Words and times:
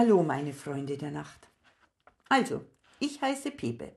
Hallo, 0.00 0.22
meine 0.22 0.52
Freunde 0.52 0.96
der 0.96 1.10
Nacht. 1.10 1.48
Also, 2.28 2.64
ich 3.00 3.20
heiße 3.20 3.50
Pepe, 3.50 3.96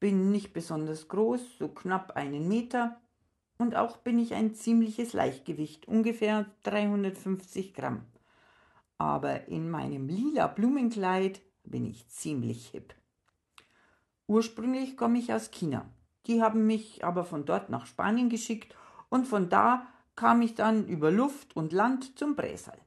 bin 0.00 0.32
nicht 0.32 0.52
besonders 0.52 1.06
groß, 1.06 1.56
so 1.56 1.68
knapp 1.68 2.16
einen 2.16 2.48
Meter, 2.48 3.00
und 3.56 3.76
auch 3.76 3.98
bin 3.98 4.18
ich 4.18 4.34
ein 4.34 4.56
ziemliches 4.56 5.12
Leichtgewicht, 5.12 5.86
ungefähr 5.86 6.46
350 6.64 7.74
Gramm. 7.74 8.06
Aber 8.98 9.46
in 9.46 9.70
meinem 9.70 10.08
lila 10.08 10.48
Blumenkleid 10.48 11.40
bin 11.62 11.86
ich 11.86 12.08
ziemlich 12.08 12.66
hip. 12.70 12.92
Ursprünglich 14.26 14.96
komme 14.96 15.20
ich 15.20 15.32
aus 15.32 15.52
China. 15.52 15.88
Die 16.26 16.42
haben 16.42 16.66
mich 16.66 17.04
aber 17.04 17.24
von 17.24 17.44
dort 17.44 17.70
nach 17.70 17.86
Spanien 17.86 18.30
geschickt 18.30 18.74
und 19.10 19.28
von 19.28 19.48
da 19.48 19.86
kam 20.16 20.42
ich 20.42 20.56
dann 20.56 20.88
über 20.88 21.12
Luft 21.12 21.54
und 21.54 21.72
Land 21.72 22.18
zum 22.18 22.34
Bräsal. 22.34 22.80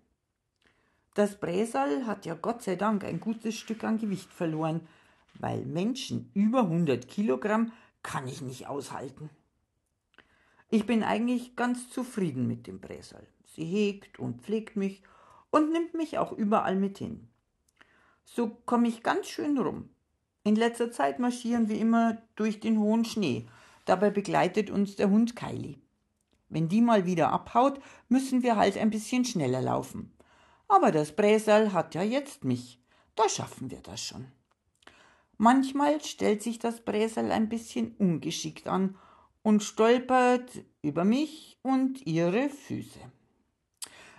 Das 1.14 1.40
Bräsal 1.40 2.08
hat 2.08 2.26
ja 2.26 2.34
Gott 2.34 2.64
sei 2.64 2.76
Dank 2.76 3.04
ein 3.04 3.20
gutes 3.20 3.56
Stück 3.56 3.84
an 3.84 4.00
Gewicht 4.00 4.32
verloren, 4.32 4.82
weil 5.36 5.64
Menschen 5.66 6.32
über 6.34 6.62
100 6.62 7.08
Kilogramm 7.08 7.72
kann 8.02 8.28
ich 8.28 8.42
nicht 8.42 8.68
aushalten. 8.68 9.30
Ich 10.70 10.88
bin 10.88 11.04
eigentlich 11.04 11.56
ganz 11.56 11.90
zufrieden 11.92 12.48
mit 12.48 12.66
dem 12.66 12.80
Bräsal. 12.80 13.28
Sie 13.46 13.64
hegt 13.64 14.18
und 14.18 14.42
pflegt 14.42 14.76
mich 14.76 15.04
und 15.52 15.72
nimmt 15.72 15.94
mich 15.94 16.18
auch 16.18 16.32
überall 16.32 16.76
mit 16.76 16.98
hin. 16.98 17.28
So 18.26 18.50
komme 18.66 18.88
ich 18.88 19.04
ganz 19.04 19.28
schön 19.28 19.60
rum. 19.60 19.90
In 20.44 20.56
letzter 20.56 20.92
Zeit 20.92 21.20
marschieren 21.20 21.70
wir 21.70 21.78
immer 21.78 22.18
durch 22.36 22.60
den 22.60 22.80
hohen 22.80 23.06
Schnee. 23.06 23.48
Dabei 23.86 24.10
begleitet 24.10 24.72
uns 24.72 24.96
der 24.96 25.12
Hund 25.12 25.36
Kylie. 25.36 25.78
Wenn 26.50 26.70
die 26.70 26.82
mal 26.82 27.06
wieder 27.06 27.32
abhaut, 27.32 27.80
müssen 28.10 28.42
wir 28.42 28.56
halt 28.56 28.78
ein 28.78 28.90
bisschen 28.90 29.26
schneller 29.26 29.62
laufen. 29.62 30.13
Aber 30.74 30.92
das 30.92 31.12
Bräsal 31.16 31.72
hat 31.72 31.94
ja 31.94 32.02
jetzt 32.02 32.46
mich. 32.46 32.80
Da 33.14 33.30
schaffen 33.30 33.70
wir 33.70 33.82
das 33.82 34.04
schon. 34.04 34.26
Manchmal 35.38 36.04
stellt 36.04 36.42
sich 36.42 36.58
das 36.58 36.82
Bräsal 36.82 37.32
ein 37.32 37.48
bisschen 37.48 37.96
ungeschickt 38.00 38.68
an 38.68 38.98
und 39.44 39.62
stolpert 39.62 40.50
über 40.82 41.04
mich 41.06 41.60
und 41.62 42.08
ihre 42.08 42.50
Füße. 42.50 43.00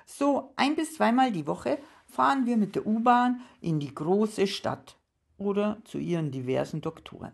So 0.06 0.52
ein 0.54 0.76
bis 0.76 0.94
zweimal 0.94 1.32
die 1.32 1.48
Woche 1.48 1.76
fahren 2.06 2.46
wir 2.46 2.56
mit 2.56 2.76
der 2.76 2.86
U-Bahn 2.86 3.40
in 3.60 3.80
die 3.80 3.92
große 3.92 4.46
Stadt 4.46 4.96
oder 5.36 5.82
zu 5.84 5.98
ihren 5.98 6.30
diversen 6.30 6.80
Doktoren. 6.80 7.32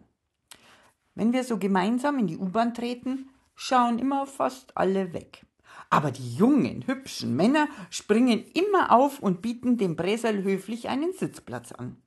Wenn 1.15 1.35
wir 1.35 1.45
so 1.45 1.59
gemeinsam 1.59 2.19
in 2.19 2.27
die 2.27 2.39
U-Bahn 2.39 2.73
treten, 2.73 3.29
schauen 3.55 3.99
immer 3.99 4.25
fast 4.25 4.75
alle 4.79 5.13
weg. 5.13 5.45
Aber 5.89 6.11
die 6.11 6.35
jungen, 6.35 6.87
hübschen 6.87 7.35
Männer 7.35 7.69
springen 7.91 8.45
immer 8.55 8.93
auf 8.93 9.21
und 9.21 9.43
bieten 9.43 9.77
dem 9.77 9.97
Bräsel 9.97 10.45
höflich 10.45 10.89
einen 10.89 11.13
Sitzplatz 11.13 11.73
an. 11.73 12.01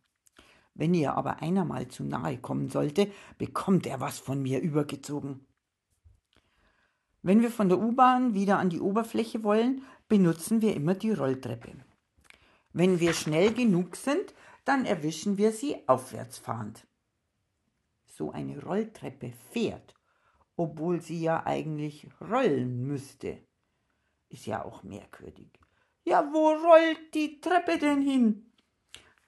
Wenn 0.73 0.93
ihr 0.93 1.15
aber 1.15 1.41
einer 1.41 1.65
mal 1.65 1.87
zu 1.87 2.03
nahe 2.03 2.37
kommen 2.37 2.69
sollte, 2.69 3.11
bekommt 3.37 3.85
er 3.85 3.99
was 3.99 4.19
von 4.19 4.41
mir 4.41 4.61
übergezogen. 4.61 5.45
Wenn 7.21 7.41
wir 7.41 7.51
von 7.51 7.69
der 7.69 7.79
U-Bahn 7.79 8.33
wieder 8.33 8.57
an 8.57 8.69
die 8.69 8.81
Oberfläche 8.81 9.43
wollen, 9.43 9.83
benutzen 10.09 10.61
wir 10.61 10.75
immer 10.75 10.93
die 10.93 11.11
Rolltreppe. 11.11 11.73
Wenn 12.73 12.99
wir 12.99 13.13
schnell 13.13 13.53
genug 13.53 13.95
sind, 13.95 14.33
dann 14.65 14.85
erwischen 14.85 15.37
wir 15.37 15.51
sie 15.51 15.87
aufwärts 15.87 16.37
fahrend. 16.37 16.87
So 18.05 18.31
eine 18.31 18.61
Rolltreppe 18.61 19.31
fährt, 19.51 19.95
obwohl 20.55 21.01
sie 21.01 21.21
ja 21.21 21.45
eigentlich 21.45 22.07
rollen 22.19 22.85
müsste. 22.87 23.39
Ist 24.33 24.47
ja 24.47 24.65
auch 24.65 24.81
merkwürdig. 24.81 25.47
Ja, 26.05 26.27
wo 26.33 26.49
rollt 26.49 27.13
die 27.13 27.39
Treppe 27.39 27.77
denn 27.77 28.01
hin? 28.01 28.51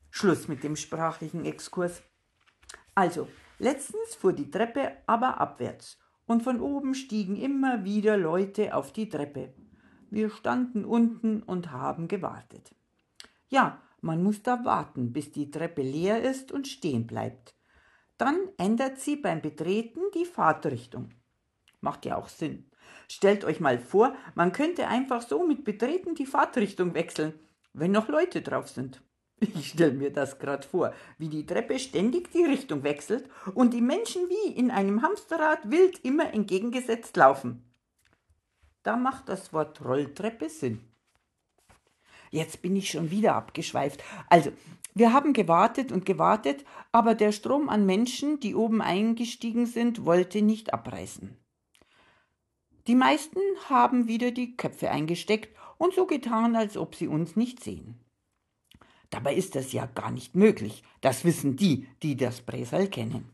Schluss 0.10 0.48
mit 0.48 0.64
dem 0.64 0.76
sprachlichen 0.76 1.46
Exkurs. 1.46 2.02
Also, 2.96 3.28
letztens 3.60 4.16
fuhr 4.16 4.34
die 4.34 4.50
Treppe 4.50 4.98
aber 5.06 5.40
abwärts 5.40 6.00
und 6.26 6.42
von 6.42 6.60
oben 6.60 6.96
stiegen 6.96 7.36
immer 7.36 7.84
wieder 7.84 8.18
Leute 8.18 8.74
auf 8.74 8.94
die 8.94 9.08
Treppe. 9.08 9.54
Wir 10.10 10.32
standen 10.32 10.86
unten 10.86 11.44
und 11.44 11.70
haben 11.70 12.08
gewartet. 12.08 12.74
Ja, 13.48 13.84
man 14.02 14.24
muss 14.24 14.42
da 14.42 14.66
warten, 14.66 15.14
bis 15.14 15.32
die 15.32 15.52
Treppe 15.52 15.84
leer 15.84 16.24
ist 16.24 16.52
und 16.52 16.68
stehen 16.68 17.06
bleibt. 17.06 17.54
Dann 18.18 18.40
ändert 18.58 18.98
sie 19.00 19.18
beim 19.18 19.40
Betreten 19.40 20.00
die 20.16 20.26
Fahrtrichtung. 20.26 21.12
Macht 21.86 22.04
ja 22.04 22.18
auch 22.18 22.30
Sinn. 22.30 22.66
Stellt 23.08 23.46
euch 23.46 23.60
mal 23.60 23.78
vor, 23.78 24.16
man 24.34 24.52
könnte 24.52 24.88
einfach 24.88 25.22
so 25.22 25.46
mit 25.46 25.64
Betreten 25.64 26.16
die 26.16 26.26
Fahrtrichtung 26.26 26.96
wechseln, 26.96 27.36
wenn 27.74 27.92
noch 27.92 28.08
Leute 28.08 28.42
drauf 28.42 28.70
sind. 28.70 29.04
Ich 29.40 29.68
stelle 29.70 29.94
mir 29.94 30.12
das 30.12 30.40
gerade 30.40 30.68
vor, 30.68 30.96
wie 31.20 31.30
die 31.30 31.46
Treppe 31.46 31.78
ständig 31.78 32.32
die 32.32 32.44
Richtung 32.44 32.82
wechselt 32.82 33.30
und 33.54 33.72
die 33.76 33.82
Menschen 33.82 34.24
wie 34.30 34.54
in 34.54 34.72
einem 34.72 35.04
Hamsterrad 35.04 35.70
wild 35.70 36.04
immer 36.04 36.34
entgegengesetzt 36.34 37.16
laufen. 37.18 37.72
Da 38.82 38.98
macht 38.98 39.30
das 39.30 39.54
Wort 39.54 39.86
Rolltreppe 39.86 40.50
Sinn. 40.50 40.82
Jetzt 42.32 42.64
bin 42.64 42.76
ich 42.76 42.90
schon 42.90 43.12
wieder 43.12 43.36
abgeschweift. 43.36 44.04
Also, 44.28 44.52
wir 44.96 45.14
haben 45.14 45.34
gewartet 45.34 45.92
und 45.92 46.04
gewartet, 46.04 46.66
aber 46.92 47.14
der 47.14 47.32
Strom 47.32 47.70
an 47.70 47.86
Menschen, 47.86 48.40
die 48.40 48.56
oben 48.56 48.82
eingestiegen 48.82 49.68
sind, 49.68 50.04
wollte 50.04 50.42
nicht 50.42 50.74
abreißen. 50.74 51.38
Die 52.88 52.96
meisten 52.96 53.40
haben 53.68 54.08
wieder 54.08 54.32
die 54.32 54.56
Köpfe 54.56 54.92
eingesteckt 54.92 55.56
und 55.78 55.94
so 55.94 56.06
getan, 56.06 56.56
als 56.56 56.78
ob 56.78 56.96
sie 56.96 57.08
uns 57.08 57.36
nicht 57.36 57.64
sehen. 57.64 58.00
Dabei 59.10 59.36
ist 59.36 59.56
das 59.56 59.72
ja 59.72 59.86
gar 59.86 60.12
nicht 60.12 60.36
möglich. 60.36 60.84
Das 61.02 61.24
wissen 61.26 61.56
die, 61.56 61.88
die 62.04 62.16
das 62.16 62.42
Bresal 62.42 62.88
kennen. 62.88 63.30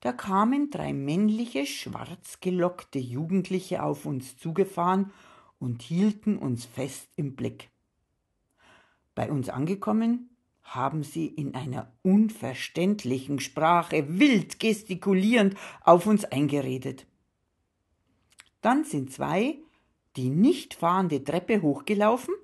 Da 0.00 0.12
kamen 0.12 0.70
drei 0.70 0.92
männliche, 0.92 1.66
schwarz 1.66 2.40
gelockte 2.40 2.98
Jugendliche 2.98 3.82
auf 3.82 4.04
uns 4.04 4.36
zugefahren 4.36 5.12
und 5.60 5.82
hielten 5.82 6.38
uns 6.38 6.64
fest 6.64 7.08
im 7.14 7.36
Blick. 7.36 7.70
Bei 9.14 9.30
uns 9.30 9.48
angekommen, 9.48 10.30
haben 10.62 11.04
sie 11.04 11.26
in 11.26 11.54
einer 11.54 11.92
unverständlichen 12.02 13.40
Sprache 13.40 14.18
wild 14.18 14.58
gestikulierend 14.58 15.54
auf 15.82 16.06
uns 16.06 16.24
eingeredet. 16.24 17.06
Dann 18.62 18.84
sind 18.84 19.12
zwei 19.12 19.58
die 20.16 20.28
nicht 20.28 20.74
fahrende 20.74 21.24
Treppe 21.24 21.62
hochgelaufen 21.62 22.34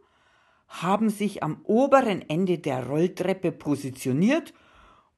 haben 0.68 1.08
sich 1.08 1.42
am 1.42 1.60
oberen 1.64 2.28
Ende 2.28 2.58
der 2.58 2.86
Rolltreppe 2.86 3.52
positioniert 3.52 4.52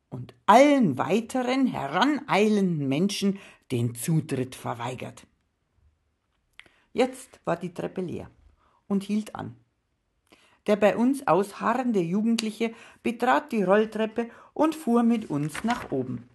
und 0.09 0.35
allen 0.47 0.97
weiteren 0.99 1.67
heraneilenden 1.67 2.89
Menschen 2.89 3.39
den 3.71 3.95
Zutritt 3.95 4.55
verweigert. 4.55 5.27
Jetzt 6.93 7.41
war 7.45 7.57
die 7.57 7.75
Treppe 7.75 8.01
leer 8.01 8.31
und 8.89 9.03
hielt 9.05 9.35
an. 9.35 9.57
Der 10.67 10.77
bei 10.77 10.97
uns 10.97 11.27
ausharrende 11.27 12.01
Jugendliche 12.01 12.75
betrat 13.03 13.51
die 13.51 13.63
Rolltreppe 13.63 14.29
und 14.55 14.75
fuhr 14.75 15.03
mit 15.03 15.31
uns 15.31 15.65
nach 15.65 15.91
oben. 15.91 16.29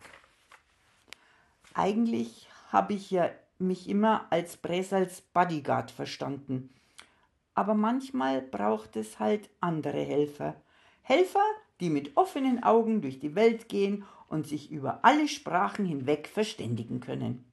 Eigentlich 1.74 2.50
habe 2.72 2.94
ich 2.94 3.12
ja 3.12 3.30
mich 3.60 3.90
immer 3.90 4.28
als 4.32 4.58
Bresals 4.58 5.22
Bodyguard 5.22 5.92
verstanden– 5.92 6.70
aber 7.56 7.74
manchmal 7.74 8.42
braucht 8.42 8.98
es 8.98 9.18
halt 9.18 9.50
andere 9.62 10.02
Helfer. 10.02 10.62
Helfer, 11.02 11.44
die 11.80 11.90
mit 11.90 12.16
offenen 12.18 12.62
Augen 12.62 13.02
durch 13.02 13.20
die 13.20 13.34
Welt 13.34 13.70
gehen 13.70 14.04
und 14.28 14.46
sich 14.46 14.72
über 14.72 15.00
alle 15.04 15.28
Sprachen 15.28 15.86
hinweg 15.86 16.28
verständigen 16.28 17.00
können. 17.00 17.46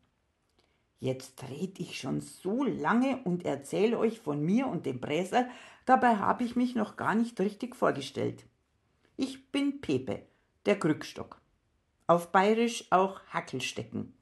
Jetzt 0.98 1.42
red 1.48 1.80
ich 1.80 1.98
schon 1.98 2.20
so 2.20 2.64
lange 2.64 3.18
und 3.24 3.44
erzähle 3.44 3.98
euch 3.98 4.20
von 4.20 4.44
mir 4.44 4.66
und 4.66 4.86
dem 4.86 5.00
Bräser, 5.00 5.48
dabei 5.84 6.16
habe 6.16 6.44
ich 6.44 6.56
mich 6.56 6.74
noch 6.74 6.96
gar 6.96 7.14
nicht 7.14 7.40
richtig 7.40 7.76
vorgestellt. 7.76 8.44
Ich 9.16 9.50
bin 9.50 9.80
Pepe, 9.80 10.22
der 10.66 10.78
Krückstock. 10.78 11.40
Auf 12.06 12.30
Bayerisch 12.32 12.86
auch 12.90 13.20
Hackelstecken. 13.30 14.14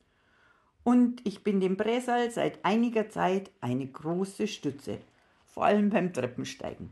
Und 0.83 1.27
ich 1.27 1.45
bin 1.45 1.61
dem 1.61 1.77
Bräsal 1.77 2.31
seit 2.31 2.65
einiger 2.65 3.09
Zeit 3.11 3.51
eine 3.61 3.87
große 3.87 4.47
Stütze 4.47 4.99
vor 5.47 5.65
allem 5.65 5.91
beim 5.91 6.13
Treppensteigen. 6.13 6.91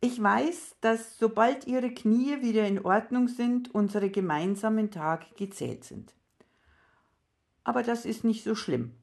Ich 0.00 0.22
weiß, 0.22 0.76
dass 0.80 1.18
sobald 1.18 1.66
Ihre 1.66 1.92
Knie 1.92 2.42
wieder 2.42 2.66
in 2.66 2.84
Ordnung 2.84 3.28
sind, 3.28 3.74
unsere 3.74 4.10
gemeinsamen 4.10 4.90
Tage 4.90 5.26
gezählt 5.36 5.84
sind. 5.84 6.12
Aber 7.64 7.82
das 7.82 8.04
ist 8.04 8.24
nicht 8.24 8.44
so 8.44 8.54
schlimm, 8.54 8.94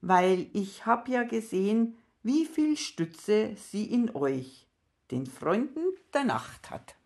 weil 0.00 0.48
ich 0.52 0.86
habe 0.86 1.10
ja 1.10 1.24
gesehen, 1.24 1.96
wie 2.22 2.44
viel 2.44 2.76
Stütze 2.76 3.54
sie 3.56 3.84
in 3.84 4.14
euch, 4.14 4.66
den 5.10 5.26
Freunden 5.26 5.84
der 6.12 6.24
Nacht 6.24 6.70
hat. 6.70 6.97